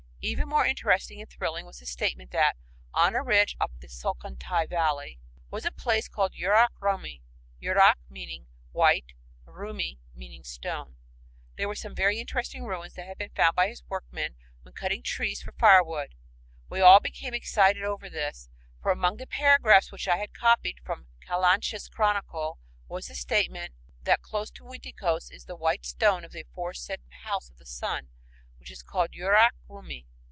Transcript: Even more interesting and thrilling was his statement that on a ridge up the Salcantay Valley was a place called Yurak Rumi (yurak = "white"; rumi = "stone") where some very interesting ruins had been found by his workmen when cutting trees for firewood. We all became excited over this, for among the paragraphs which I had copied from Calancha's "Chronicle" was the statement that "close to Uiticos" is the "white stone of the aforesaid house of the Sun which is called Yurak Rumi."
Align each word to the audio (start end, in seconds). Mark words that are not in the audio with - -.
Even 0.23 0.47
more 0.47 0.67
interesting 0.67 1.19
and 1.19 1.27
thrilling 1.27 1.65
was 1.65 1.79
his 1.79 1.89
statement 1.89 2.29
that 2.29 2.55
on 2.93 3.15
a 3.15 3.23
ridge 3.23 3.57
up 3.59 3.71
the 3.79 3.87
Salcantay 3.89 4.67
Valley 4.67 5.17
was 5.49 5.65
a 5.65 5.71
place 5.71 6.07
called 6.07 6.35
Yurak 6.35 6.69
Rumi 6.79 7.23
(yurak 7.59 7.95
= 8.39 8.71
"white"; 8.71 9.13
rumi 9.45 9.97
= 10.21 10.43
"stone") 10.43 10.95
where 11.57 11.73
some 11.73 11.95
very 11.95 12.19
interesting 12.19 12.65
ruins 12.65 12.97
had 12.97 13.17
been 13.17 13.31
found 13.31 13.55
by 13.55 13.67
his 13.67 13.81
workmen 13.89 14.35
when 14.61 14.75
cutting 14.75 15.01
trees 15.01 15.41
for 15.41 15.53
firewood. 15.53 16.13
We 16.69 16.81
all 16.81 16.99
became 16.99 17.33
excited 17.33 17.81
over 17.81 18.07
this, 18.07 18.47
for 18.79 18.91
among 18.91 19.17
the 19.17 19.25
paragraphs 19.25 19.91
which 19.91 20.07
I 20.07 20.17
had 20.17 20.35
copied 20.35 20.81
from 20.81 21.07
Calancha's 21.27 21.89
"Chronicle" 21.89 22.59
was 22.87 23.07
the 23.07 23.15
statement 23.15 23.73
that 24.03 24.21
"close 24.21 24.51
to 24.51 24.65
Uiticos" 24.65 25.31
is 25.31 25.45
the 25.45 25.55
"white 25.55 25.83
stone 25.83 26.23
of 26.23 26.31
the 26.31 26.41
aforesaid 26.41 27.01
house 27.09 27.49
of 27.49 27.57
the 27.57 27.65
Sun 27.65 28.09
which 28.59 28.69
is 28.69 28.83
called 28.83 29.13
Yurak 29.15 29.55
Rumi." 29.67 30.05